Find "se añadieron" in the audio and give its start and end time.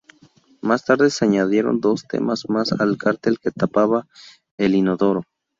1.11-1.79